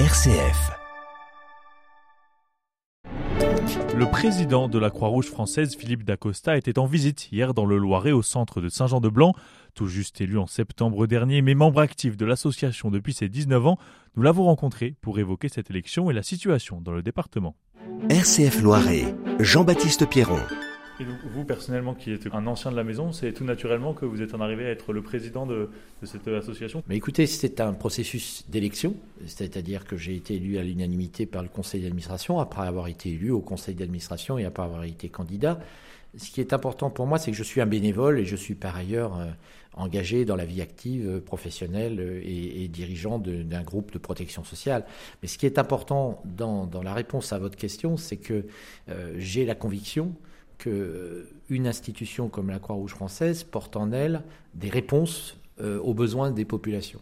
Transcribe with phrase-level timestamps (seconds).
[0.00, 0.72] RCF.
[3.96, 8.10] Le président de la Croix-Rouge française, Philippe Dacosta, était en visite hier dans le Loiret
[8.10, 9.34] au centre de Saint-Jean-de-Blanc.
[9.76, 13.78] Tout juste élu en septembre dernier, mais membre actif de l'association depuis ses 19 ans,
[14.16, 17.54] nous l'avons rencontré pour évoquer cette élection et la situation dans le département.
[18.10, 20.40] RCF Loiret, Jean-Baptiste Pierron.
[21.04, 24.22] Et vous, personnellement, qui êtes un ancien de la maison, c'est tout naturellement que vous
[24.22, 25.68] êtes en arrivé à être le président de,
[26.02, 26.82] cette association?
[26.88, 28.94] Mais écoutez, c'est un processus d'élection,
[29.26, 33.30] c'est-à-dire que j'ai été élu à l'unanimité par le conseil d'administration, après avoir été élu
[33.30, 35.58] au conseil d'administration et après avoir été candidat.
[36.16, 38.54] Ce qui est important pour moi, c'est que je suis un bénévole et je suis
[38.54, 39.26] par ailleurs euh,
[39.72, 44.84] engagé dans la vie active, euh, professionnelle euh, et, dirigeant d'un groupe de protection sociale.
[45.22, 48.46] Mais ce qui est important dans, la réponse à votre question, c'est que
[49.16, 50.14] j'ai la conviction
[50.64, 54.22] qu'une institution comme la Croix-Rouge française porte en elle
[54.54, 57.00] des réponses euh, aux besoins des populations.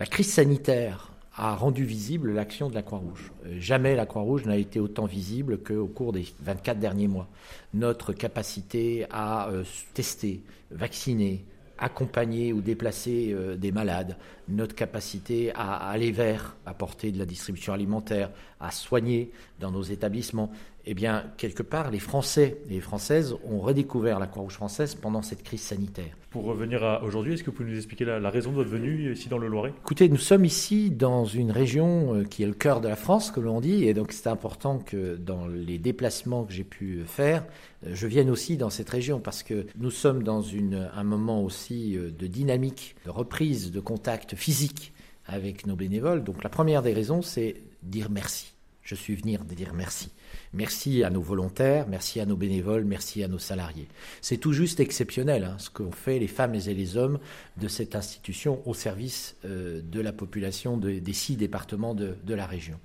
[0.00, 3.32] La crise sanitaire a rendu visible l'action de la Croix-Rouge.
[3.46, 7.28] Euh, jamais la Croix-Rouge n'a été autant visible qu'au cours des 24 derniers mois.
[7.74, 9.62] Notre capacité à euh,
[9.94, 11.44] tester, vacciner,
[11.78, 14.16] accompagner ou déplacer des malades,
[14.48, 19.82] notre capacité à, à aller vers, apporter de la distribution alimentaire, à soigner dans nos
[19.82, 20.50] établissements,
[20.86, 25.20] eh bien, quelque part, les Français et les Françaises ont redécouvert la Croix-Rouge française pendant
[25.20, 26.16] cette crise sanitaire.
[26.30, 28.70] Pour revenir à aujourd'hui, est-ce que vous pouvez nous expliquer la, la raison de votre
[28.70, 29.72] venue ici dans le Loiret?
[29.84, 33.32] Écoutez, nous sommes ici dans une région euh, qui est le cœur de la France,
[33.32, 37.44] comme l'on dit, et donc c'est important que dans les déplacements que j'ai pu faire,
[37.84, 41.42] euh, je vienne aussi dans cette région parce que nous sommes dans une, un moment
[41.42, 44.92] aussi euh, de dynamique, de reprise de contact physique
[45.26, 46.22] avec nos bénévoles.
[46.22, 48.55] Donc la première des raisons, c'est dire merci.
[48.86, 50.12] Je suis venu dire merci.
[50.52, 53.88] Merci à nos volontaires, merci à nos bénévoles, merci à nos salariés.
[54.20, 57.18] C'est tout juste exceptionnel hein, ce qu'ont fait les femmes et les hommes
[57.56, 62.34] de cette institution au service euh, de la population de, des six départements de, de,
[62.34, 62.78] la région.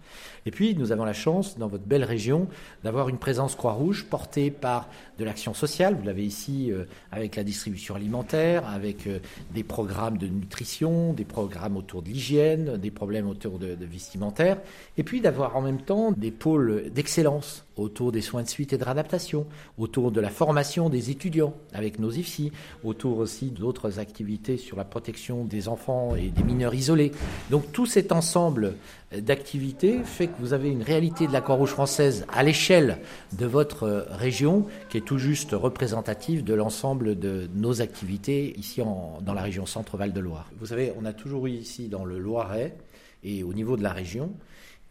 [0.48, 2.48] Et puis, nous avons la chance, dans votre belle région,
[2.84, 5.96] d'avoir une présence Croix-Rouge portée par de l'action sociale.
[5.96, 9.20] Vous l'avez ici euh, avec la distribution alimentaire, avec euh,
[9.54, 14.58] des programmes de nutrition, des programmes autour de l'hygiène, des problèmes autour de, de vestimentaire.
[14.98, 18.78] Et puis d'avoir en même temps des pôles d'excellence autour des soins de suite et
[18.78, 19.46] de réadaptation,
[19.78, 22.52] autour de la formation des étudiants avec nos IFSI,
[22.84, 27.12] autour aussi d'autres activités sur la protection des enfants et des mineurs isolés.
[27.50, 28.76] Donc tout cet ensemble
[29.18, 33.00] d'activités fait que vous avez une réalité de la Croix-Rouge française à l'échelle
[33.34, 39.34] de votre région qui est tout juste représentative de l'ensemble de nos activités ici dans
[39.34, 40.50] la région Centre-Val de Loire.
[40.60, 42.78] Vous savez, on a toujours eu ici dans le Loiret
[43.24, 44.32] et au niveau de la région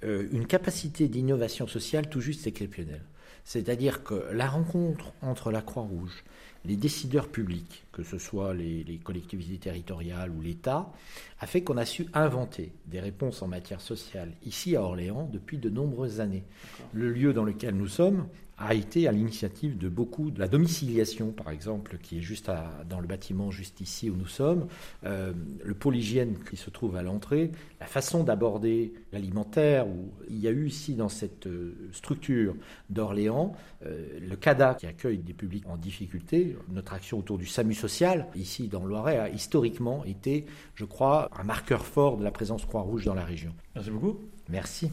[0.02, 3.02] une capacité d'innovation sociale tout juste exceptionnelle.
[3.44, 6.24] C'est-à-dire que la rencontre entre la Croix-Rouge,
[6.64, 10.92] les décideurs publics, que ce soit les, les collectivités territoriales ou l'État,
[11.40, 15.58] a fait qu'on a su inventer des réponses en matière sociale ici à Orléans depuis
[15.58, 16.44] de nombreuses années.
[16.92, 18.26] Le lieu dans lequel nous sommes
[18.60, 22.84] a été à l'initiative de beaucoup de la domiciliation, par exemple, qui est juste à,
[22.88, 24.68] dans le bâtiment juste ici où nous sommes,
[25.04, 25.32] euh,
[25.64, 30.46] le pôle hygiène qui se trouve à l'entrée, la façon d'aborder l'alimentaire, où il y
[30.46, 31.48] a eu ici dans cette
[31.92, 32.54] structure
[32.90, 33.56] d'Orléans
[33.86, 36.49] euh, le CADA qui accueille des publics en difficulté.
[36.68, 41.28] Notre action autour du SAMU social, ici dans le Loiret, a historiquement été, je crois,
[41.38, 43.52] un marqueur fort de la présence Croix-Rouge dans la région.
[43.74, 44.20] Merci beaucoup.
[44.48, 44.90] Merci.